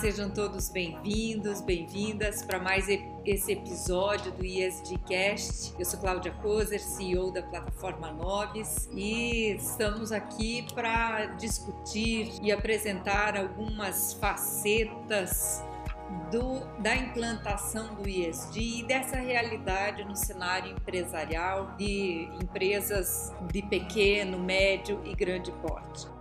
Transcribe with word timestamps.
sejam 0.00 0.30
todos 0.30 0.68
bem-vindos, 0.68 1.60
bem-vindas 1.60 2.44
para 2.44 2.60
mais 2.60 2.86
esse 3.26 3.50
episódio 3.50 4.30
do 4.30 4.44
ESGcast. 4.44 5.74
Eu 5.76 5.84
sou 5.84 5.98
Cláudia 5.98 6.30
Kozer, 6.40 6.80
CEO 6.80 7.32
da 7.32 7.42
plataforma 7.42 8.12
Nobis, 8.12 8.88
e 8.92 9.56
estamos 9.56 10.12
aqui 10.12 10.64
para 10.72 11.26
discutir 11.34 12.30
e 12.40 12.52
apresentar 12.52 13.36
algumas 13.36 14.12
facetas 14.14 15.64
do, 16.30 16.60
da 16.80 16.94
implantação 16.94 17.96
do 17.96 18.08
ISD 18.08 18.60
e 18.60 18.82
dessa 18.84 19.16
realidade 19.16 20.04
no 20.04 20.14
cenário 20.14 20.70
empresarial 20.70 21.74
de 21.76 22.28
empresas 22.40 23.34
de 23.52 23.62
pequeno, 23.62 24.38
médio 24.38 25.02
e 25.04 25.12
grande 25.12 25.50
porte. 25.60 26.17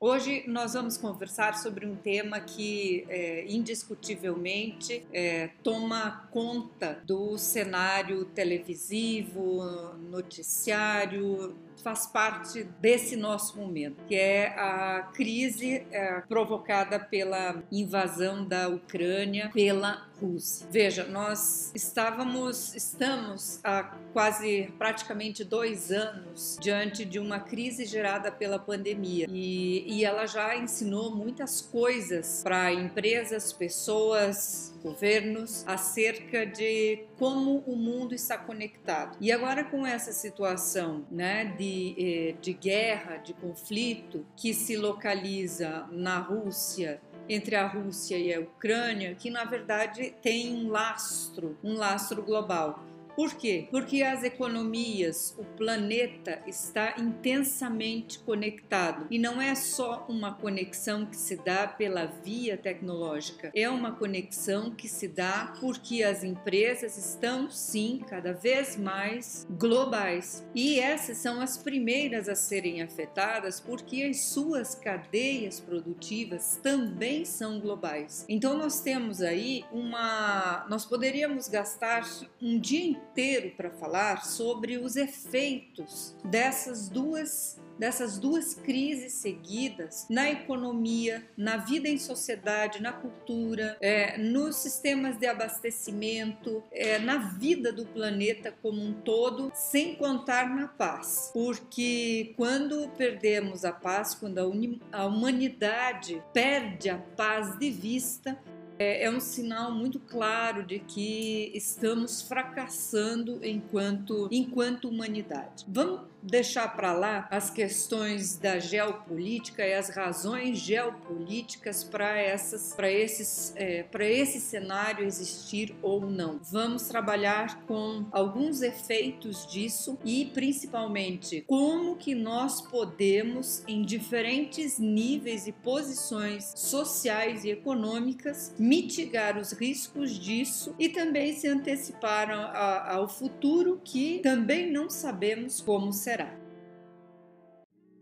Hoje 0.00 0.44
nós 0.46 0.74
vamos 0.74 0.96
conversar 0.96 1.58
sobre 1.58 1.84
um 1.84 1.96
tema 1.96 2.38
que 2.38 3.04
é, 3.08 3.44
indiscutivelmente 3.48 5.04
é, 5.12 5.48
toma 5.64 6.28
conta 6.30 7.02
do 7.04 7.36
cenário 7.36 8.24
televisivo, 8.26 9.60
noticiário, 10.08 11.56
faz 11.82 12.06
parte 12.06 12.64
desse 12.80 13.16
nosso 13.16 13.58
momento, 13.58 14.02
que 14.06 14.14
é 14.14 14.48
a 14.58 15.10
crise 15.14 15.86
é, 15.90 16.20
provocada 16.28 16.98
pela 16.98 17.62
invasão 17.70 18.44
da 18.44 18.68
Ucrânia 18.68 19.50
pela 19.52 20.08
Rússia. 20.20 20.66
Veja, 20.70 21.04
nós 21.04 21.72
estávamos, 21.74 22.74
estamos 22.74 23.60
há 23.62 23.94
quase 24.12 24.72
praticamente 24.76 25.44
dois 25.44 25.92
anos 25.92 26.58
diante 26.60 27.04
de 27.04 27.18
uma 27.18 27.38
crise 27.38 27.84
gerada 27.84 28.30
pela 28.30 28.58
pandemia 28.58 29.26
e, 29.30 29.84
e 29.86 30.04
ela 30.04 30.26
já 30.26 30.56
ensinou 30.56 31.14
muitas 31.14 31.60
coisas 31.60 32.42
para 32.42 32.72
empresas, 32.72 33.52
pessoas, 33.52 34.74
governos 34.82 35.64
acerca 35.66 36.46
de 36.46 37.04
como 37.18 37.58
o 37.66 37.76
mundo 37.76 38.14
está 38.14 38.38
conectado. 38.38 39.16
E 39.20 39.30
agora 39.32 39.64
com 39.64 39.86
essa 39.86 40.12
situação, 40.12 41.06
né, 41.10 41.44
de, 41.56 41.94
eh, 41.98 42.34
de 42.40 42.52
guerra, 42.52 43.16
de 43.16 43.34
conflito 43.34 44.24
que 44.36 44.54
se 44.54 44.76
localiza 44.76 45.86
na 45.90 46.18
Rússia 46.18 47.00
entre 47.28 47.56
a 47.56 47.66
Rússia 47.66 48.16
e 48.16 48.32
a 48.32 48.40
Ucrânia, 48.40 49.14
que 49.14 49.30
na 49.30 49.44
verdade 49.44 50.14
tem 50.22 50.54
um 50.54 50.70
lastro, 50.70 51.58
um 51.62 51.74
lastro 51.74 52.22
global. 52.22 52.82
Por 53.18 53.34
quê? 53.34 53.66
Porque 53.68 54.00
as 54.04 54.22
economias, 54.22 55.34
o 55.36 55.44
planeta 55.44 56.40
está 56.46 56.94
intensamente 56.98 58.20
conectado 58.20 59.08
e 59.10 59.18
não 59.18 59.42
é 59.42 59.56
só 59.56 60.06
uma 60.08 60.34
conexão 60.34 61.04
que 61.04 61.16
se 61.16 61.34
dá 61.34 61.66
pela 61.66 62.06
via 62.06 62.56
tecnológica, 62.56 63.50
é 63.52 63.68
uma 63.68 63.90
conexão 63.90 64.70
que 64.70 64.86
se 64.86 65.08
dá 65.08 65.52
porque 65.58 66.04
as 66.04 66.22
empresas 66.22 66.96
estão 66.96 67.50
sim 67.50 68.04
cada 68.08 68.32
vez 68.32 68.76
mais 68.76 69.44
globais 69.50 70.46
e 70.54 70.78
essas 70.78 71.16
são 71.16 71.40
as 71.40 71.58
primeiras 71.58 72.28
a 72.28 72.36
serem 72.36 72.82
afetadas 72.82 73.58
porque 73.58 74.04
as 74.04 74.26
suas 74.26 74.76
cadeias 74.76 75.58
produtivas 75.58 76.60
também 76.62 77.24
são 77.24 77.58
globais. 77.58 78.24
Então 78.28 78.56
nós 78.56 78.80
temos 78.80 79.22
aí 79.22 79.64
uma, 79.72 80.64
nós 80.70 80.86
poderíamos 80.86 81.48
gastar 81.48 82.04
um 82.40 82.60
dia 82.60 83.07
inteiro 83.18 83.50
para 83.56 83.70
falar 83.70 84.24
sobre 84.24 84.78
os 84.78 84.94
efeitos 84.94 86.14
dessas 86.24 86.88
duas 86.88 87.60
dessas 87.76 88.18
duas 88.18 88.54
crises 88.54 89.12
seguidas 89.12 90.04
na 90.10 90.28
economia, 90.28 91.24
na 91.36 91.58
vida 91.58 91.88
em 91.88 91.96
sociedade, 91.96 92.82
na 92.82 92.92
cultura, 92.92 93.76
é, 93.80 94.18
nos 94.18 94.56
sistemas 94.56 95.16
de 95.16 95.28
abastecimento, 95.28 96.64
é, 96.72 96.98
na 96.98 97.18
vida 97.18 97.72
do 97.72 97.86
planeta 97.86 98.52
como 98.60 98.82
um 98.82 98.92
todo, 98.92 99.52
sem 99.54 99.94
contar 99.94 100.52
na 100.52 100.66
paz. 100.66 101.30
Porque 101.32 102.34
quando 102.36 102.88
perdemos 102.96 103.64
a 103.64 103.70
paz, 103.70 104.12
quando 104.12 104.38
a, 104.40 104.98
a 104.98 105.06
humanidade 105.06 106.20
perde 106.32 106.90
a 106.90 106.98
paz 106.98 107.56
de 107.60 107.70
vista, 107.70 108.36
é, 108.78 109.04
é 109.04 109.10
um 109.10 109.20
sinal 109.20 109.72
muito 109.72 109.98
claro 109.98 110.64
de 110.64 110.78
que 110.78 111.50
estamos 111.54 112.22
fracassando 112.22 113.44
enquanto, 113.44 114.28
enquanto 114.30 114.88
humanidade. 114.88 115.64
Vamos 115.66 116.02
deixar 116.22 116.74
para 116.74 116.92
lá 116.92 117.28
as 117.30 117.50
questões 117.50 118.36
da 118.36 118.58
geopolítica 118.58 119.66
e 119.66 119.72
as 119.72 119.88
razões 119.88 120.58
geopolíticas 120.58 121.84
para 121.84 122.16
essas 122.18 122.74
para 122.74 122.90
esses 122.90 123.52
é, 123.56 123.82
para 123.84 124.04
esse 124.04 124.40
cenário 124.40 125.04
existir 125.04 125.74
ou 125.82 126.02
não. 126.02 126.40
Vamos 126.50 126.88
trabalhar 126.88 127.62
com 127.62 128.04
alguns 128.10 128.62
efeitos 128.62 129.46
disso 129.46 129.98
e 130.04 130.26
principalmente 130.26 131.42
como 131.46 131.96
que 131.96 132.14
nós 132.14 132.60
podemos 132.60 133.62
em 133.66 133.82
diferentes 133.82 134.78
níveis 134.78 135.46
e 135.46 135.52
posições 135.52 136.52
sociais 136.56 137.44
e 137.44 137.50
econômicas 137.50 138.54
mitigar 138.58 139.38
os 139.38 139.52
riscos 139.52 140.18
disso 140.18 140.74
e 140.78 140.88
também 140.88 141.32
se 141.32 141.48
antecipar 141.48 142.30
ao 142.30 143.08
futuro 143.08 143.80
que 143.84 144.20
também 144.20 144.70
não 144.70 144.90
sabemos 144.90 145.60
como 145.60 145.92
será 145.92 146.17
será. 146.18 146.47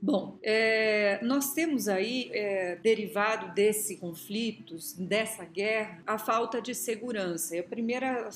Bom, 0.06 0.38
é, 0.40 1.18
nós 1.24 1.52
temos 1.52 1.88
aí, 1.88 2.30
é, 2.32 2.76
derivado 2.76 3.52
desse 3.52 3.96
conflitos, 3.96 4.92
dessa 4.92 5.44
guerra, 5.44 6.00
a 6.06 6.16
falta 6.16 6.62
de 6.62 6.76
segurança. 6.76 7.58
A 7.58 7.62
primeira, 7.64 8.30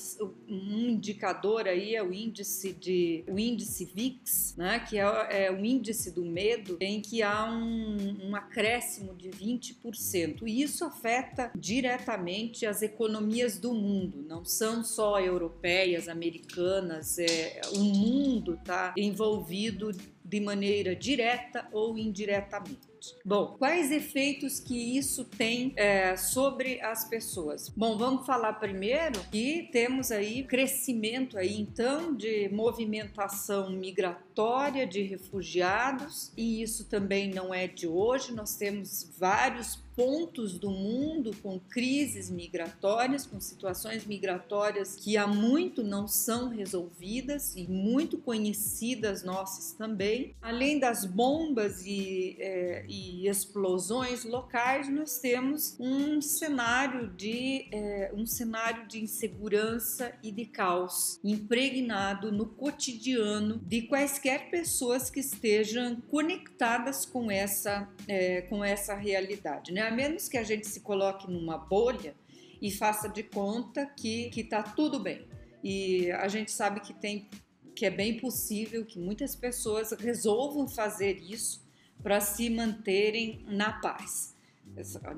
um 0.49 0.89
indicador 0.89 1.69
aí 1.69 1.95
é 1.95 2.03
o 2.03 2.13
índice 2.13 2.73
de, 2.73 3.23
o 3.29 3.39
índice 3.39 3.85
VIX, 3.85 4.57
né, 4.57 4.81
que 4.81 4.99
é, 4.99 5.45
é 5.47 5.53
o 5.53 5.65
índice 5.65 6.11
do 6.11 6.25
medo, 6.25 6.77
em 6.81 7.01
que 7.01 7.23
há 7.23 7.45
um, 7.45 8.31
um 8.31 8.35
acréscimo 8.35 9.15
de 9.15 9.29
20%. 9.29 10.43
E 10.49 10.63
isso 10.63 10.85
afeta 10.85 11.53
diretamente 11.55 12.67
as 12.67 12.83
economias 12.83 13.61
do 13.61 13.73
mundo, 13.73 14.25
não 14.29 14.45
são 14.45 14.83
só 14.83 15.21
europeias, 15.21 16.09
americanas, 16.09 17.17
é, 17.21 17.61
o 17.75 17.79
mundo 17.79 18.55
está 18.55 18.93
envolvido 18.97 19.93
de 20.31 20.41
maneira 20.41 20.95
direta 20.95 21.67
ou 21.73 21.99
indiretamente. 21.99 22.89
Bom, 23.25 23.57
quais 23.59 23.91
efeitos 23.91 24.61
que 24.61 24.97
isso 24.97 25.25
tem 25.25 25.73
é, 25.75 26.17
sobre 26.17 26.81
as 26.83 27.09
pessoas? 27.09 27.69
Bom, 27.71 27.97
vamos 27.97 28.27
falar 28.27 28.53
primeiro 28.55 29.19
que 29.33 29.69
temos 29.73 30.13
aí 30.13 30.45
crescimento 30.45 31.37
aí 31.37 31.59
então 31.59 32.15
de 32.15 32.49
movimentação 32.51 33.71
migratória 33.71 34.87
de 34.87 35.03
refugiados 35.03 36.31
e 36.37 36.63
isso 36.63 36.85
também 36.85 37.31
não 37.31 37.53
é 37.53 37.67
de 37.67 37.89
hoje. 37.89 38.33
Nós 38.33 38.55
temos 38.55 39.11
vários 39.19 39.77
pontos 39.97 40.59
do 40.59 40.71
mundo 40.71 41.31
com 41.43 41.59
crises 41.59 42.31
migratórias, 42.31 43.27
com 43.27 43.41
situações 43.41 44.07
migratórias 44.07 44.97
que 44.97 45.17
há 45.17 45.27
muito 45.27 45.83
não 45.83 46.07
são 46.07 46.49
resolvidas 46.49 47.55
e 47.57 47.67
muito 47.67 48.19
conhecidas 48.19 49.23
nossas 49.23 49.73
também. 49.73 50.35
Além 50.41 50.79
das 50.79 51.05
bombas 51.05 51.85
e, 51.85 52.37
é, 52.39 52.85
e 52.89 53.29
explosões 53.29 54.25
locais, 54.25 54.89
nós 54.89 55.19
temos 55.19 55.77
um 55.79 56.21
cenário 56.21 57.09
de 57.09 57.69
é, 57.73 58.13
um 58.15 58.27
cenário 58.27 58.87
de 58.87 59.03
insegurança 59.03 60.13
e 60.23 60.31
de 60.31 60.47
caos 60.47 61.19
impregnado 61.23 62.33
no 62.33 62.47
cotidiano 62.47 63.59
de 63.67 63.83
quaisquer 63.83 64.51
pessoas 64.51 65.11
que 65.11 65.21
estejam 65.21 66.01
conectadas 66.09 67.05
com 67.05 67.31
essa 67.31 67.89
é, 68.07 68.43
com 68.43 68.65
essa 68.65 68.95
realidade, 68.95 69.73
né? 69.73 69.80
A 69.81 69.91
menos 69.91 70.29
que 70.29 70.37
a 70.37 70.43
gente 70.43 70.67
se 70.67 70.81
coloque 70.81 71.31
numa 71.31 71.59
bolha 71.59 72.15
e 72.61 72.71
faça 72.71 73.09
de 73.09 73.23
conta 73.23 73.87
que 73.87 74.31
que 74.31 74.45
tá 74.45 74.63
tudo 74.63 74.99
bem. 74.99 75.27
E 75.63 76.11
a 76.13 76.29
gente 76.29 76.51
sabe 76.51 76.81
que 76.81 76.95
tem 76.95 77.29
que 77.75 77.87
é 77.87 77.91
bem 77.91 78.19
possível 78.19 78.85
que 78.85 78.99
muitas 78.99 79.35
pessoas 79.35 79.93
resolvam 79.93 80.69
fazer 80.69 81.17
isso 81.19 81.65
para 82.03 82.21
se 82.21 82.51
manterem 82.51 83.45
na 83.47 83.73
paz. 83.73 84.37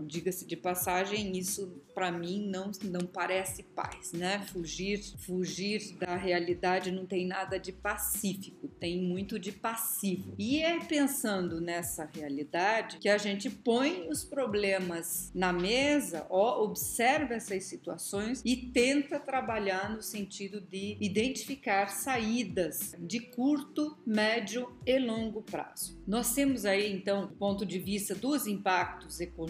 Diga-se 0.06 0.44
de 0.44 0.56
passagem, 0.56 1.36
isso 1.36 1.82
para 1.94 2.10
mim 2.10 2.48
não, 2.48 2.70
não 2.84 3.06
parece 3.06 3.62
paz, 3.62 4.12
né? 4.12 4.40
Fugir, 4.52 5.02
fugir 5.18 5.94
da 5.98 6.16
realidade 6.16 6.90
não 6.90 7.06
tem 7.06 7.26
nada 7.26 7.58
de 7.58 7.72
pacífico 7.72 8.68
tem 8.82 9.00
muito 9.00 9.38
de 9.38 9.52
passivo. 9.52 10.34
E 10.36 10.60
é 10.60 10.80
pensando 10.80 11.60
nessa 11.60 12.04
realidade 12.12 12.98
que 12.98 13.08
a 13.08 13.16
gente 13.16 13.48
põe 13.48 14.08
os 14.08 14.24
problemas 14.24 15.30
na 15.32 15.52
mesa, 15.52 16.26
ó, 16.28 16.64
observa 16.64 17.34
essas 17.34 17.62
situações 17.64 18.42
e 18.44 18.56
tenta 18.56 19.20
trabalhar 19.20 19.88
no 19.88 20.02
sentido 20.02 20.60
de 20.60 20.96
identificar 21.00 21.90
saídas 21.90 22.96
de 22.98 23.20
curto, 23.20 23.96
médio 24.04 24.76
e 24.84 24.98
longo 24.98 25.42
prazo. 25.42 26.02
Nós 26.04 26.34
temos 26.34 26.64
aí 26.64 26.92
então, 26.92 27.26
do 27.26 27.34
ponto 27.34 27.64
de 27.64 27.78
vista 27.78 28.16
dos 28.16 28.48
impactos 28.48 29.20
econômicos 29.20 29.41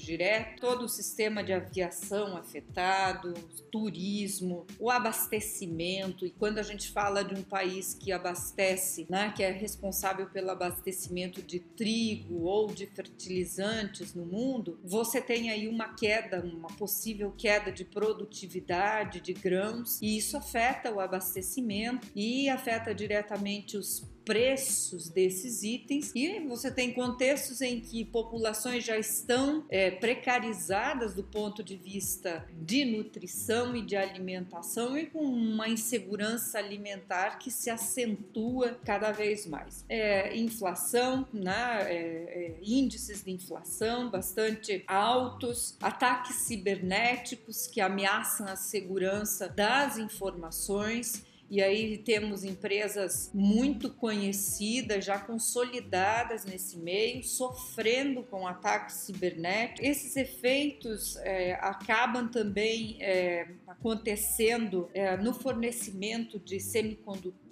diretos, 0.00 0.60
todo 0.60 0.84
o 0.84 0.88
sistema 0.88 1.42
de 1.42 1.52
aviação 1.52 2.36
afetado, 2.36 3.34
turismo, 3.70 4.66
o 4.78 4.90
abastecimento, 4.90 6.26
e 6.26 6.30
quando 6.30 6.58
a 6.58 6.62
gente 6.62 6.90
fala 6.90 7.22
de 7.22 7.34
um 7.34 7.42
país 7.42 7.94
que 7.94 8.12
abastece, 8.12 9.06
né, 9.08 9.32
que 9.34 9.42
é 9.42 9.50
responsável 9.50 10.26
pelo 10.26 10.50
abastecimento 10.50 11.42
de 11.42 11.60
trigo 11.60 12.42
ou 12.44 12.68
de 12.68 12.86
fertilizantes 12.86 14.14
no 14.14 14.24
mundo, 14.24 14.78
você 14.84 15.20
tem 15.20 15.50
aí 15.50 15.68
uma 15.68 15.94
queda, 15.94 16.40
uma 16.40 16.68
possível 16.68 17.32
queda 17.36 17.70
de 17.70 17.84
produtividade 17.84 19.20
de 19.20 19.32
grãos, 19.32 20.00
e 20.02 20.16
isso 20.16 20.36
afeta 20.36 20.92
o 20.92 21.00
abastecimento 21.00 22.08
e 22.14 22.48
afeta 22.48 22.94
diretamente 22.94 23.76
os 23.76 24.00
preços 24.30 25.08
desses 25.08 25.64
itens 25.64 26.12
e 26.14 26.38
você 26.46 26.70
tem 26.70 26.92
contextos 26.92 27.60
em 27.60 27.80
que 27.80 28.04
populações 28.04 28.84
já 28.84 28.96
estão 28.96 29.64
é, 29.68 29.90
precarizadas 29.90 31.14
do 31.14 31.24
ponto 31.24 31.64
de 31.64 31.74
vista 31.76 32.48
de 32.52 32.84
nutrição 32.84 33.74
e 33.74 33.82
de 33.82 33.96
alimentação 33.96 34.96
e 34.96 35.06
com 35.06 35.18
uma 35.18 35.68
insegurança 35.68 36.60
alimentar 36.60 37.40
que 37.40 37.50
se 37.50 37.70
acentua 37.70 38.78
cada 38.84 39.10
vez 39.10 39.48
mais. 39.48 39.84
É, 39.88 40.36
inflação, 40.36 41.26
né, 41.32 41.88
é, 41.88 41.96
é 41.96 42.58
índices 42.62 43.24
de 43.24 43.32
inflação 43.32 44.10
bastante 44.10 44.84
altos, 44.86 45.76
ataques 45.82 46.36
cibernéticos 46.36 47.66
que 47.66 47.80
ameaçam 47.80 48.46
a 48.46 48.54
segurança 48.54 49.48
das 49.48 49.98
informações 49.98 51.28
e 51.50 51.60
aí 51.60 51.98
temos 51.98 52.44
empresas 52.44 53.28
muito 53.34 53.90
conhecidas, 53.90 55.04
já 55.04 55.18
consolidadas 55.18 56.44
nesse 56.44 56.78
meio, 56.78 57.24
sofrendo 57.24 58.22
com 58.22 58.46
ataques 58.46 58.96
cibernéticos. 58.96 59.84
Esses 59.84 60.16
efeitos 60.16 61.16
é, 61.16 61.54
acabam 61.54 62.28
também 62.28 62.98
é, 63.00 63.48
acontecendo 63.66 64.88
é, 64.94 65.16
no 65.16 65.34
fornecimento 65.34 66.38
de 66.38 66.60
semicondutores, 66.60 67.49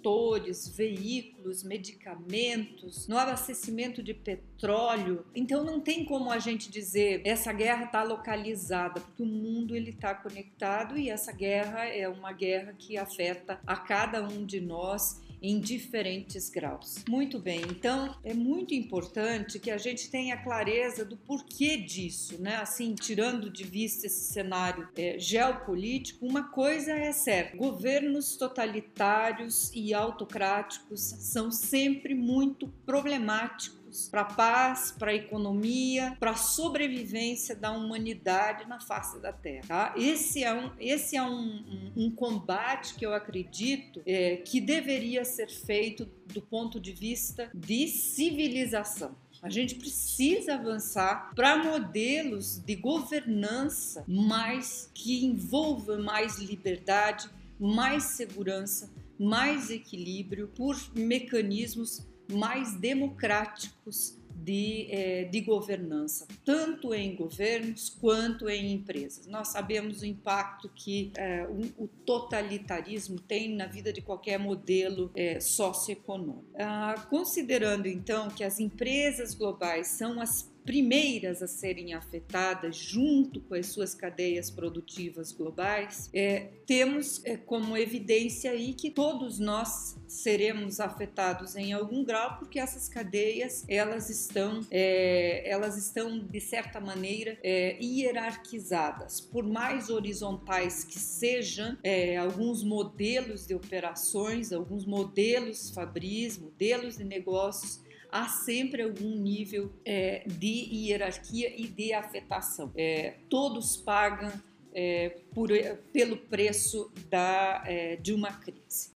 veículos, 0.67 1.63
medicamentos, 1.63 3.07
no 3.07 3.17
abastecimento 3.17 4.01
de 4.01 4.13
petróleo. 4.13 5.25
Então 5.35 5.63
não 5.63 5.79
tem 5.79 6.05
como 6.05 6.31
a 6.31 6.39
gente 6.39 6.69
dizer 6.69 7.21
essa 7.25 7.51
guerra 7.51 7.85
está 7.85 8.03
localizada, 8.03 9.01
porque 9.01 9.23
o 9.23 9.25
mundo 9.25 9.75
ele 9.75 9.91
está 9.91 10.13
conectado 10.13 10.97
e 10.97 11.09
essa 11.09 11.31
guerra 11.31 11.85
é 11.85 12.07
uma 12.07 12.31
guerra 12.31 12.73
que 12.77 12.97
afeta 12.97 13.59
a 13.65 13.75
cada 13.75 14.23
um 14.23 14.45
de 14.45 14.59
nós 14.59 15.21
em 15.41 15.59
diferentes 15.59 16.49
graus. 16.49 17.03
Muito 17.07 17.39
bem, 17.39 17.61
então 17.69 18.15
é 18.23 18.33
muito 18.33 18.73
importante 18.73 19.59
que 19.59 19.71
a 19.71 19.77
gente 19.77 20.09
tenha 20.09 20.37
clareza 20.37 21.05
do 21.05 21.17
porquê 21.17 21.77
disso, 21.77 22.41
né? 22.41 22.57
Assim, 22.57 22.93
tirando 22.93 23.49
de 23.49 23.63
vista 23.63 24.07
esse 24.07 24.31
cenário 24.31 24.87
é, 24.95 25.17
geopolítico, 25.17 26.25
uma 26.25 26.49
coisa 26.49 26.91
é 26.91 27.11
certa: 27.11 27.57
governos 27.57 28.35
totalitários 28.35 29.71
e 29.73 29.93
autocráticos 29.93 31.01
são 31.01 31.51
sempre 31.51 32.13
muito 32.13 32.67
problemáticos 32.85 33.78
para 34.09 34.21
a 34.21 34.25
paz, 34.25 34.93
para 34.97 35.11
a 35.11 35.15
economia, 35.15 36.15
para 36.19 36.31
a 36.31 36.35
sobrevivência 36.35 37.55
da 37.55 37.71
humanidade 37.71 38.67
na 38.67 38.79
face 38.79 39.19
da 39.19 39.31
Terra. 39.31 39.65
Tá? 39.67 39.93
Esse 39.97 40.43
é 40.43 40.53
um, 40.53 40.71
esse 40.79 41.15
é 41.15 41.23
um, 41.23 41.91
um, 41.97 42.05
um 42.05 42.11
combate 42.11 42.95
que 42.95 43.05
eu 43.05 43.13
acredito 43.13 44.01
é, 44.05 44.37
que 44.37 44.59
deveria 44.61 45.25
ser 45.25 45.49
feito 45.49 46.05
do 46.27 46.41
ponto 46.41 46.79
de 46.79 46.91
vista 46.91 47.49
de 47.53 47.87
civilização. 47.87 49.15
A 49.41 49.49
gente 49.49 49.75
precisa 49.75 50.55
avançar 50.55 51.33
para 51.33 51.63
modelos 51.63 52.57
de 52.57 52.75
governança 52.75 54.03
mais 54.05 54.89
que 54.93 55.25
envolvam 55.25 56.03
mais 56.03 56.39
liberdade, 56.39 57.29
mais 57.57 58.03
segurança, 58.03 58.91
mais 59.17 59.69
equilíbrio 59.69 60.49
por 60.49 60.75
mecanismos 60.93 62.05
mais 62.29 62.75
democráticos 62.75 64.19
de, 64.35 64.87
é, 64.89 65.25
de, 65.25 65.41
governança, 65.41 66.25
tanto 66.45 66.93
em 66.93 67.15
governos 67.15 67.89
quanto 67.89 68.49
em 68.49 68.73
empresas. 68.73 69.27
Nós 69.27 69.49
sabemos 69.49 70.01
o 70.01 70.05
impacto 70.05 70.69
que 70.73 71.11
é, 71.17 71.45
o, 71.45 71.83
o, 71.83 71.87
totalitarismo 71.87 73.19
tem 73.19 73.55
na 73.55 73.67
vida 73.67 73.91
de 73.91 74.01
qualquer 74.01 74.39
modelo 74.39 75.11
é, 75.13 75.39
socioeconômico. 75.39 76.45
Ah, 76.57 77.05
considerando 77.09 77.87
então 77.87 78.29
que 78.29 78.43
as 78.43 78.59
empresas 78.59 79.33
globais 79.33 79.87
são 79.87 80.21
as 80.21 80.49
primeiras 80.69 81.41
a 81.41 81.47
serem 81.47 81.95
afetadas 81.95 82.75
junto 82.75 83.41
com 83.41 83.55
as 83.55 83.65
suas 83.65 83.95
cadeias 83.95 84.51
produtivas 84.51 85.31
globais, 85.31 86.11
é, 86.13 86.49
temos 86.67 87.25
é, 87.25 87.35
como 87.35 87.75
evidência 87.75 88.51
aí 88.51 88.75
que 88.75 88.91
todos 88.91 89.39
nós 89.39 89.97
seremos 90.07 90.79
afetados 90.79 91.55
em 91.55 91.73
algum 91.73 92.03
grau 92.03 92.37
porque 92.37 92.59
essas 92.59 92.87
cadeias 92.87 93.65
elas 93.67 94.11
estão 94.11 94.61
é, 94.69 95.49
elas 95.49 95.75
estão 95.75 96.19
de 96.19 96.39
certa 96.39 96.79
maneira 96.79 97.39
é, 97.41 97.75
hierarquizadas. 97.81 99.19
Por 99.19 99.43
mais 99.43 99.89
horizontais 99.89 100.83
que 100.83 100.99
sejam 100.99 101.79
é, 101.83 102.15
alguns 102.15 102.63
modelos 102.63 103.47
de 103.47 103.55
operações 103.55 104.53
alguns 104.53 104.85
modelos 104.85 105.71
fabris 105.71 106.37
modelos 106.37 106.95
de 106.95 107.03
negócios 107.03 107.88
há 108.11 108.27
sempre 108.27 108.81
algum 108.81 109.15
nível 109.15 109.71
é, 109.85 110.23
de 110.27 110.67
hierarquia 110.71 111.53
e 111.55 111.67
de 111.67 111.93
afetação. 111.93 112.71
É, 112.75 113.15
todos 113.29 113.77
pagam 113.77 114.31
é, 114.73 115.09
por, 115.33 115.49
pelo 115.91 116.17
preço 116.17 116.91
da, 117.09 117.63
é, 117.65 117.95
de 117.95 118.13
uma 118.13 118.31
crise. 118.33 118.91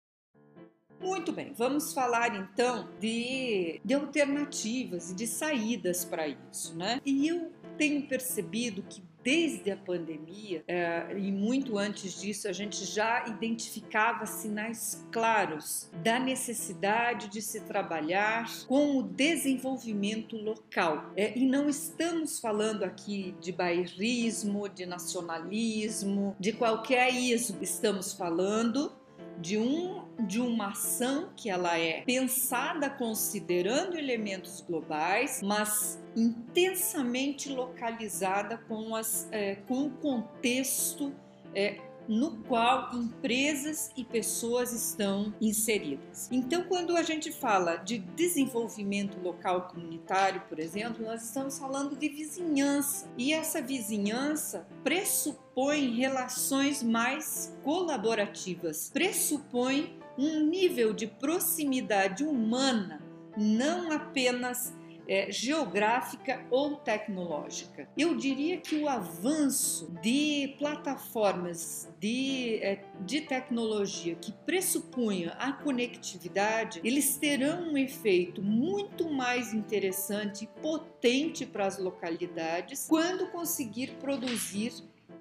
Muito 1.00 1.32
bem, 1.32 1.52
vamos 1.52 1.92
falar 1.92 2.34
então 2.34 2.88
de, 2.98 3.80
de 3.84 3.92
alternativas 3.92 5.10
e 5.10 5.14
de 5.14 5.26
saídas 5.26 6.04
para 6.04 6.26
isso, 6.28 6.74
né? 6.76 7.00
E 7.04 7.28
eu 7.28 7.52
tenho 7.76 8.06
percebido 8.06 8.82
que 8.82 9.02
desde 9.24 9.70
a 9.70 9.76
pandemia 9.76 10.62
é, 10.68 11.16
e 11.16 11.32
muito 11.32 11.78
antes 11.78 12.20
disso, 12.20 12.46
a 12.46 12.52
gente 12.52 12.84
já 12.84 13.24
identificava 13.26 14.26
sinais 14.26 15.04
claros 15.10 15.90
da 16.02 16.18
necessidade 16.18 17.28
de 17.28 17.40
se 17.40 17.62
trabalhar 17.62 18.46
com 18.66 18.98
o 18.98 19.02
desenvolvimento 19.02 20.36
local. 20.36 21.10
É, 21.16 21.36
e 21.36 21.46
não 21.46 21.68
estamos 21.68 22.38
falando 22.38 22.84
aqui 22.84 23.34
de 23.40 23.50
bairrismo, 23.50 24.68
de 24.68 24.84
nacionalismo, 24.84 26.36
de 26.38 26.52
qualquer 26.52 27.12
ismo, 27.12 27.58
estamos 27.62 28.12
falando 28.12 28.92
de 29.40 29.58
um 29.58 30.04
de 30.26 30.40
uma 30.40 30.68
ação 30.68 31.30
que 31.36 31.50
ela 31.50 31.76
é 31.76 32.02
pensada 32.02 32.88
considerando 32.88 33.96
elementos 33.96 34.60
globais, 34.60 35.42
mas 35.42 36.00
intensamente 36.16 37.48
localizada 37.48 38.58
com, 38.68 38.94
as, 38.94 39.28
é, 39.32 39.56
com 39.66 39.86
o 39.86 39.90
contexto 39.90 41.12
é, 41.54 41.80
no 42.08 42.38
qual 42.44 42.94
empresas 42.94 43.90
e 43.96 44.04
pessoas 44.04 44.72
estão 44.72 45.34
inseridas. 45.40 46.28
Então, 46.30 46.64
quando 46.64 46.96
a 46.96 47.02
gente 47.02 47.32
fala 47.32 47.76
de 47.76 47.98
desenvolvimento 47.98 49.18
local 49.20 49.68
comunitário, 49.68 50.42
por 50.48 50.58
exemplo, 50.58 51.04
nós 51.04 51.24
estamos 51.24 51.58
falando 51.58 51.96
de 51.96 52.08
vizinhança. 52.08 53.08
E 53.16 53.32
essa 53.32 53.60
vizinhança 53.62 54.66
pressupõe 54.82 55.94
relações 55.96 56.82
mais 56.82 57.56
colaborativas, 57.62 58.90
pressupõe 58.92 59.98
um 60.18 60.46
nível 60.46 60.92
de 60.92 61.06
proximidade 61.06 62.24
humana, 62.24 63.02
não 63.36 63.90
apenas 63.90 64.72
é, 65.08 65.30
geográfica 65.30 66.44
ou 66.50 66.76
tecnológica. 66.76 67.88
Eu 67.96 68.16
diria 68.16 68.58
que 68.58 68.76
o 68.76 68.88
avanço 68.88 69.90
de 70.02 70.54
plataformas 70.58 71.88
de, 72.00 72.58
é, 72.62 72.84
de 73.00 73.22
tecnologia 73.22 74.14
que 74.14 74.32
pressupunha 74.32 75.30
a 75.38 75.52
conectividade, 75.52 76.80
eles 76.84 77.16
terão 77.16 77.72
um 77.72 77.78
efeito 77.78 78.42
muito 78.42 79.10
mais 79.10 79.52
interessante 79.52 80.44
e 80.44 80.60
potente 80.60 81.46
para 81.46 81.66
as 81.66 81.78
localidades 81.78 82.86
quando 82.88 83.30
conseguir 83.30 83.92
produzir 84.00 84.72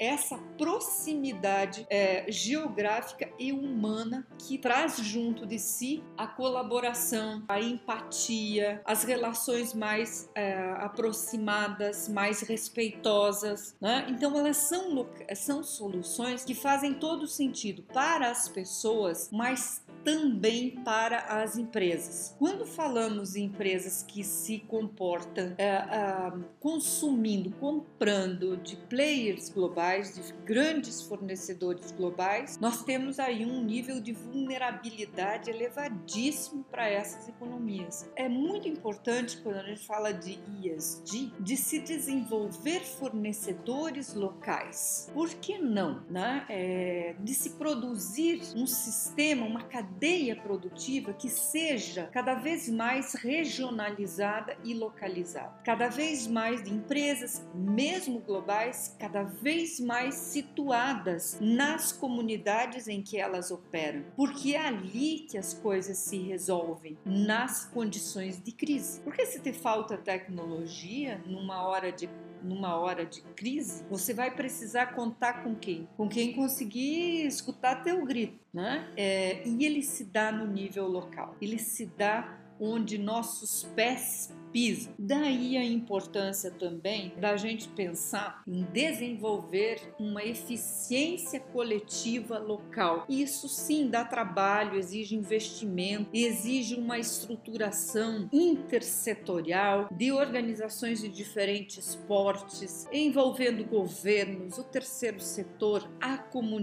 essa 0.04 0.38
proximidade 0.58 1.86
é, 1.90 2.26
geográfica 2.30 3.30
e 3.40 3.52
humana 3.52 4.28
que 4.38 4.58
traz 4.58 4.98
junto 4.98 5.46
de 5.46 5.60
si 5.60 6.04
a 6.18 6.28
colaboração, 6.28 7.44
a 7.48 7.60
empatia, 7.60 8.82
as 8.86 9.04
relações 9.04 9.74
mais 9.74 10.30
é, 10.36 10.54
aproximadas, 10.80 12.08
mais 12.08 12.42
respeitosas. 12.42 13.76
Né? 13.80 14.06
Então, 14.10 14.38
elas 14.38 14.58
são, 14.58 15.08
são 15.36 15.64
soluções 15.64 16.44
que 16.44 16.54
fazem 16.54 16.94
todo 16.94 17.28
sentido 17.28 17.84
para 17.84 18.30
as 18.30 18.48
pessoas, 18.48 19.30
mas 19.32 19.84
também 20.04 20.72
para 20.84 21.20
as 21.20 21.58
empresas. 21.58 22.36
Quando 22.38 22.66
falamos 22.66 23.36
em 23.36 23.46
empresas 23.46 24.04
que 24.04 24.24
se 24.24 24.60
comportam 24.60 25.54
é, 25.58 25.68
é, 25.68 26.34
consumindo, 26.60 27.52
comprando 27.52 28.58
de 28.58 28.76
players 28.76 29.50
globais, 29.50 29.93
de 30.02 30.34
grandes 30.46 31.02
fornecedores 31.02 31.92
globais, 31.92 32.58
nós 32.60 32.84
temos 32.84 33.20
aí 33.20 33.46
um 33.46 33.64
nível 33.64 34.02
de 34.02 34.12
vulnerabilidade 34.12 35.50
elevadíssimo 35.50 36.64
para 36.64 36.90
essas 36.90 37.28
economias. 37.30 38.10
É 38.16 38.28
muito 38.28 38.68
importante 38.68 39.38
quando 39.38 39.58
a 39.58 39.64
gente 39.64 39.86
fala 39.86 40.12
de 40.12 40.40
ESG, 40.64 41.34
de 41.40 41.58
se 41.58 41.80
desenvolver 41.80 42.80
fornecedores 42.82 44.14
locais. 44.14 45.10
Por 45.14 45.30
que 45.30 45.58
não? 45.58 46.04
Né? 46.10 46.46
É, 46.50 47.16
de 47.20 47.34
se 47.34 47.52
produzir 47.52 48.42
um 48.56 48.66
sistema, 48.66 49.46
uma 49.46 49.64
cadeia 49.64 50.36
produtiva 50.36 51.14
que 51.14 51.30
seja 51.30 52.10
cada 52.12 52.34
vez 52.36 52.68
mais 52.70 53.14
regionalizada 53.14 54.58
e 54.64 54.74
localizada. 54.74 55.54
Cada 55.64 55.88
vez 55.88 56.28
mais 56.28 56.64
de 56.64 56.74
empresas, 56.74 57.46
mesmo 57.54 58.20
globais, 58.20 58.96
cada 59.00 59.24
vez 59.24 59.73
mais 59.80 60.16
situadas 60.16 61.38
nas 61.40 61.92
comunidades 61.92 62.88
em 62.88 63.02
que 63.02 63.18
elas 63.18 63.52
operam, 63.52 64.04
porque 64.16 64.56
é 64.56 64.66
ali 64.66 65.26
que 65.30 65.38
as 65.38 65.54
coisas 65.54 65.98
se 65.98 66.18
resolvem 66.18 66.98
nas 67.06 67.66
condições 67.66 68.42
de 68.42 68.52
crise. 68.52 69.02
Porque 69.02 69.26
se 69.26 69.40
te 69.40 69.54
falta 69.54 69.98
tecnologia 69.98 71.22
numa 71.26 71.64
hora 71.68 71.92
de 71.92 72.10
numa 72.44 72.76
hora 72.76 73.06
de 73.06 73.22
crise, 73.36 73.86
você 73.90 74.14
vai 74.14 74.30
precisar 74.30 74.88
contar 74.88 75.44
com 75.44 75.56
quem? 75.56 75.88
Com 75.96 76.10
quem 76.10 76.34
conseguir 76.34 77.26
escutar 77.26 77.84
teu 77.84 78.06
grito, 78.06 78.38
né? 78.54 78.92
É, 78.98 79.48
e 79.48 79.66
ele 79.66 79.82
se 79.82 80.04
dá 80.04 80.30
no 80.30 80.46
nível 80.46 80.88
local. 80.88 81.38
Ele 81.42 81.58
se 81.58 81.86
dá 81.86 82.38
onde 82.60 82.98
nossos 82.98 83.64
pés 83.76 84.30
pisam. 84.54 84.94
Daí 84.98 85.58
a 85.58 85.66
importância 85.66 86.52
também 86.52 87.12
da 87.18 87.36
gente 87.36 87.68
pensar 87.70 88.44
em 88.48 88.64
desenvolver 88.72 89.82
uma 90.00 90.24
eficiência 90.24 91.40
coletiva 91.40 92.38
local. 92.38 93.06
Isso 93.10 93.50
sim 93.50 93.90
dá 93.90 94.06
trabalho, 94.06 94.78
exige 94.78 95.16
investimento, 95.16 96.12
exige 96.14 96.76
uma 96.76 97.00
estruturação 97.00 98.30
intersetorial 98.32 99.90
de 99.92 100.12
organizações 100.12 101.02
de 101.02 101.10
diferentes 101.10 101.96
portes, 101.96 102.88
envolvendo 102.92 103.64
governos, 103.64 104.58
o 104.60 104.64
terceiro 104.64 105.20
setor, 105.20 105.90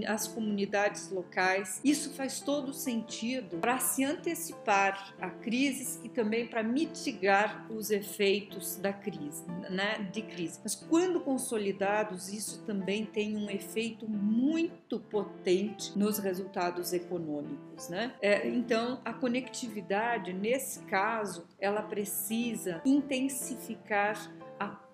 as 0.07 0.29
comunidades 0.29 1.11
locais. 1.11 1.81
Isso 1.85 2.11
faz 2.13 2.41
todo 2.41 2.73
sentido 2.73 3.59
para 3.59 3.79
se 3.81 4.05
antecipar 4.05 5.15
a 5.21 5.29
crises 5.31 5.99
e 6.05 6.09
também 6.09 6.47
para 6.47 6.63
mitigar 6.63 7.67
os 7.81 7.91
efeitos 7.91 8.77
da 8.77 8.93
crise, 8.93 9.43
né, 9.71 10.07
de 10.13 10.21
crise. 10.21 10.61
Mas 10.63 10.75
quando 10.75 11.21
consolidados, 11.21 12.31
isso 12.31 12.63
também 12.67 13.07
tem 13.07 13.37
um 13.37 13.49
efeito 13.49 14.07
muito 14.07 15.01
potente 15.01 15.99
nos 15.99 16.19
resultados 16.19 16.93
econômicos, 16.93 17.89
né? 17.89 18.13
É, 18.21 18.47
então, 18.47 19.01
a 19.03 19.15
conectividade, 19.15 20.33
nesse 20.35 20.81
caso, 20.81 21.47
ela 21.59 21.83
precisa 21.83 22.83
intensificar 22.85 24.31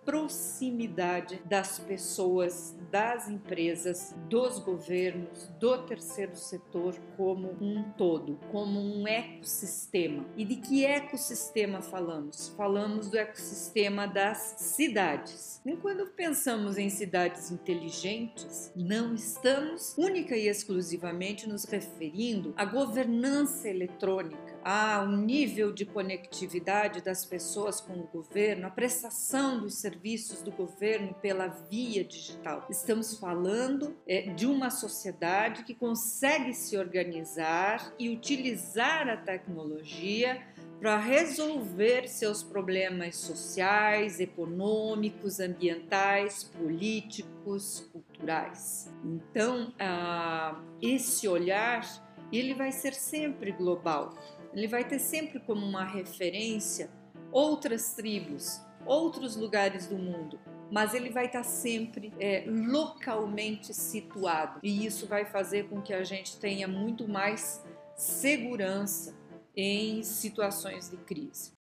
proximidade 0.07 1.43
das 1.45 1.81
pessoas, 1.81 2.77
das 2.91 3.29
empresas, 3.29 4.15
dos 4.29 4.59
governos, 4.59 5.49
do 5.61 5.79
terceiro 5.87 6.37
setor 6.37 6.95
como 7.17 7.57
um 7.61 7.85
todo, 7.97 8.39
como 8.51 8.81
um 8.81 9.07
ecossistema. 9.07 10.25
E 10.37 10.45
de 10.45 10.57
que 10.57 10.85
ecossistema 10.85 11.83
falamos? 11.83 12.49
Falamos 12.57 13.11
do 13.11 13.19
ecossistema 13.19 14.07
das 14.07 14.57
cidades. 14.59 15.61
E 15.65 15.77
quando 15.77 16.07
pensamos 16.07 16.79
em 16.79 16.89
cidades 16.91 17.51
inteligentes, 17.51 18.73
não 18.75 19.15
estamos 19.15 19.97
única 19.99 20.37
e 20.37 20.49
exclusivamente 20.49 21.49
nos 21.49 21.65
referindo 21.65 22.55
à 22.57 22.65
governança 22.65 23.69
eletrônica 23.69 24.56
a 24.69 25.01
um 25.01 25.17
nível 25.17 25.71
de 25.71 25.87
conectividade 25.87 27.01
das 27.01 27.25
pessoas 27.25 27.81
com 27.81 27.93
o 27.93 28.09
governo, 28.09 28.67
a 28.67 28.71
prestação 28.71 29.61
dos 29.61 29.77
serviços 29.77 30.43
do 30.43 30.51
governo 30.51 31.15
pela 31.23 31.47
via 31.47 32.03
digital. 32.03 32.67
Estamos 32.69 33.17
falando 33.17 33.97
é, 34.09 34.23
de 34.23 34.45
uma 34.45 34.69
sociedade 34.69 35.63
que 35.63 35.73
consegue 35.73 36.53
se 36.53 36.77
organizar 36.77 37.95
e 37.97 38.11
utilizar 38.11 39.09
a 39.09 39.17
tecnologia 39.17 40.45
para 40.81 40.99
resolver 40.99 42.09
seus 42.09 42.43
problemas 42.43 43.19
sociais, 43.19 44.19
econômicos, 44.19 45.39
ambientais, 45.39 46.43
políticos, 46.43 47.89
culturais. 47.93 48.93
Então, 49.05 49.73
ah, 49.79 50.61
esse 50.83 51.29
olhar 51.29 52.05
ele 52.33 52.55
vai 52.55 52.73
ser 52.73 52.93
sempre 52.93 53.53
global 53.53 54.13
ele 54.57 54.67
vai 54.67 54.89
ter 54.89 54.99
sempre 54.99 55.39
como 55.39 55.67
uma 55.67 55.85
referência 55.85 56.89
outras 57.31 57.93
tribos, 57.93 58.59
outros 58.87 59.37
lugares 59.37 59.87
do 59.87 59.99
mundo, 59.99 60.41
mas 60.73 60.95
ele 60.95 61.11
vai 61.11 61.27
estar 61.27 61.45
sempre 61.45 62.11
é, 62.19 62.45
localmente 62.47 63.75
situado 63.75 64.59
e 64.63 64.87
isso 64.87 65.07
vai 65.07 65.27
fazer 65.27 65.69
com 65.69 65.83
que 65.83 65.93
a 65.93 66.03
gente 66.03 66.39
tenha 66.39 66.67
muito 66.67 67.07
mais 67.07 67.63
segurança 67.95 69.15
em 69.55 70.03
situações 70.03 70.89
de 70.89 70.97
crise. 70.97 71.53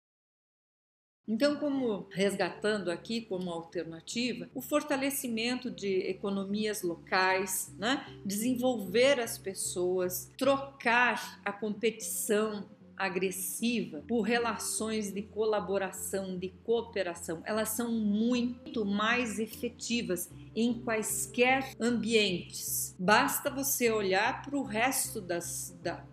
Então, 1.28 1.56
como 1.56 2.08
resgatando 2.12 2.92
aqui 2.92 3.22
como 3.22 3.50
alternativa, 3.50 4.48
o 4.54 4.62
fortalecimento 4.62 5.72
de 5.72 6.02
economias 6.02 6.84
locais, 6.84 7.74
né? 7.80 8.06
desenvolver 8.24 9.20
as 9.20 9.36
pessoas, 9.36 10.32
trocar 10.38 11.42
a 11.44 11.52
competição 11.52 12.70
agressiva 12.98 14.04
por 14.08 14.22
relações 14.22 15.12
de 15.12 15.22
colaboração, 15.22 16.38
de 16.38 16.50
cooperação. 16.64 17.42
Elas 17.46 17.70
são 17.70 17.92
muito 17.92 18.86
mais 18.86 19.40
efetivas 19.40 20.30
em 20.56 20.74
quaisquer 20.82 21.76
ambientes. 21.80 22.96
Basta 22.98 23.50
você 23.50 23.92
olhar 23.92 24.42
para 24.44 24.58
o 24.58 24.64
resto 24.64 25.20
das, 25.20 25.78
da, 25.82 26.04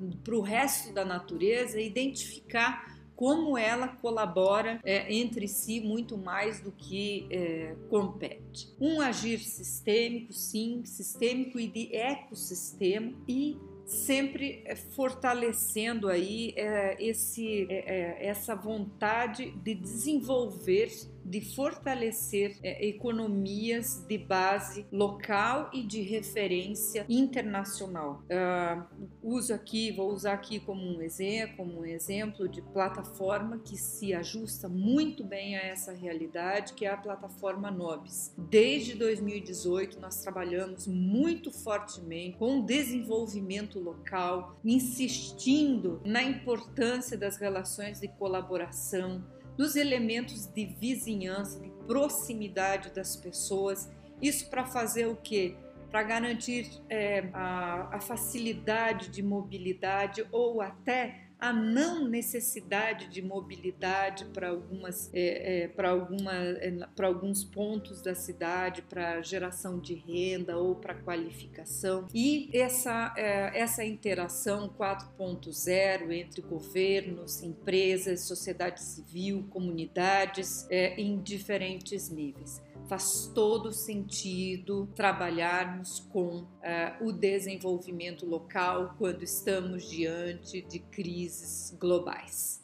resto 0.44 0.92
da 0.92 1.04
natureza 1.04 1.80
e 1.80 1.86
identificar 1.86 2.92
como 3.14 3.56
ela 3.56 3.86
colabora 3.86 4.80
é, 4.82 5.14
entre 5.14 5.46
si 5.46 5.80
muito 5.80 6.18
mais 6.18 6.60
do 6.60 6.72
que 6.72 7.28
é, 7.30 7.76
compete. 7.88 8.74
Um 8.80 9.00
agir 9.00 9.38
sistêmico, 9.38 10.32
sim, 10.32 10.82
sistêmico 10.84 11.60
e 11.60 11.68
de 11.68 11.94
ecossistema 11.94 13.12
e 13.28 13.56
sempre 13.92 14.62
eh, 14.64 14.74
fortalecendo 14.74 16.08
aí 16.08 16.52
é, 16.56 16.96
esse, 16.98 17.66
é, 17.70 18.26
essa 18.26 18.54
vontade 18.54 19.50
de 19.50 19.74
desenvolver 19.74 20.90
de 21.24 21.40
fortalecer 21.40 22.56
é, 22.62 22.86
economias 22.86 24.04
de 24.08 24.18
base 24.18 24.86
local 24.90 25.70
e 25.72 25.82
de 25.82 26.02
referência 26.02 27.04
internacional. 27.08 28.22
Uh, 28.24 29.06
uso 29.22 29.54
aqui, 29.54 29.92
vou 29.92 30.12
usar 30.12 30.34
aqui 30.34 30.60
como 30.60 30.82
um 30.82 31.00
exemplo, 31.02 31.56
como 31.58 31.80
um 31.80 31.84
exemplo 31.84 32.48
de 32.48 32.60
plataforma 32.60 33.58
que 33.58 33.76
se 33.76 34.12
ajusta 34.14 34.68
muito 34.68 35.24
bem 35.24 35.56
a 35.56 35.60
essa 35.60 35.92
realidade, 35.92 36.72
que 36.74 36.84
é 36.84 36.90
a 36.90 36.96
plataforma 36.96 37.70
Nobis. 37.70 38.34
Desde 38.36 38.94
2018 38.94 40.00
nós 40.00 40.20
trabalhamos 40.22 40.86
muito 40.86 41.50
fortemente 41.50 42.36
com 42.38 42.60
desenvolvimento 42.64 43.78
local, 43.78 44.58
insistindo 44.64 46.00
na 46.04 46.22
importância 46.22 47.16
das 47.16 47.36
relações 47.36 48.00
de 48.00 48.08
colaboração 48.08 49.22
dos 49.56 49.76
elementos 49.76 50.46
de 50.46 50.66
vizinhança, 50.66 51.60
de 51.60 51.70
proximidade 51.86 52.90
das 52.90 53.16
pessoas. 53.16 53.90
Isso 54.20 54.48
para 54.48 54.64
fazer 54.64 55.06
o 55.06 55.16
quê? 55.16 55.56
para 55.92 56.02
garantir 56.02 56.70
é, 56.88 57.28
a, 57.34 57.96
a 57.96 58.00
facilidade 58.00 59.10
de 59.10 59.22
mobilidade 59.22 60.26
ou 60.32 60.62
até 60.62 61.21
a 61.42 61.52
não 61.52 62.06
necessidade 62.06 63.08
de 63.08 63.20
mobilidade 63.20 64.26
para 64.26 64.50
algumas 64.50 65.10
é, 65.12 65.64
é, 65.64 65.68
para 65.68 65.90
alguma 65.90 66.32
é, 66.32 66.70
para 66.94 67.08
alguns 67.08 67.42
pontos 67.42 68.00
da 68.00 68.14
cidade 68.14 68.80
para 68.82 69.20
geração 69.22 69.80
de 69.80 69.92
renda 69.92 70.56
ou 70.56 70.76
para 70.76 70.94
qualificação. 70.94 72.06
E 72.14 72.48
essa 72.56 73.12
é, 73.16 73.58
essa 73.58 73.84
interação 73.84 74.68
4.0 74.78 76.12
entre 76.12 76.42
governos 76.42 77.42
empresas 77.42 78.20
sociedade 78.20 78.80
civil 78.80 79.44
comunidades 79.50 80.64
é, 80.70 80.94
em 80.94 81.20
diferentes 81.20 82.08
níveis 82.08 82.62
faz 82.88 83.30
todo 83.34 83.72
sentido 83.72 84.86
trabalharmos 84.94 86.00
com 86.00 86.42
uh, 86.42 87.06
o 87.06 87.12
desenvolvimento 87.12 88.26
local 88.26 88.94
quando 88.98 89.22
estamos 89.22 89.88
diante 89.88 90.62
de 90.62 90.78
crises 90.78 91.76
globais. 91.78 92.62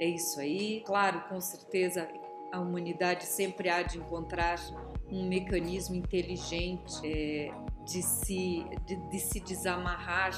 É 0.00 0.06
isso 0.06 0.38
aí. 0.40 0.82
Claro, 0.86 1.28
com 1.28 1.40
certeza 1.40 2.08
a 2.52 2.60
humanidade 2.60 3.24
sempre 3.24 3.68
há 3.68 3.82
de 3.82 3.98
encontrar 3.98 4.58
um 5.10 5.28
mecanismo 5.28 5.94
inteligente 5.94 7.00
é, 7.04 7.50
de, 7.84 8.02
se, 8.02 8.64
de, 8.86 8.96
de 9.10 9.20
se 9.20 9.40
desamarrar 9.40 10.32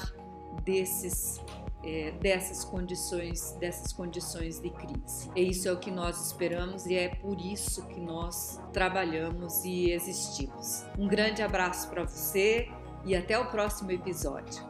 desses 0.63 1.39
é, 1.83 2.11
dessas 2.11 2.63
condições, 2.63 3.53
dessas 3.59 3.91
condições 3.91 4.59
de 4.59 4.69
crise. 4.69 5.29
E 5.35 5.49
isso 5.49 5.67
é 5.67 5.71
o 5.71 5.77
que 5.77 5.91
nós 5.91 6.27
esperamos 6.27 6.85
e 6.85 6.95
é 6.95 7.09
por 7.09 7.39
isso 7.39 7.85
que 7.87 7.99
nós 7.99 8.59
trabalhamos 8.71 9.63
e 9.63 9.91
existimos. 9.91 10.85
Um 10.97 11.07
grande 11.07 11.41
abraço 11.41 11.89
para 11.89 12.03
você 12.03 12.69
e 13.05 13.15
até 13.15 13.37
o 13.37 13.49
próximo 13.49 13.91
episódio. 13.91 14.63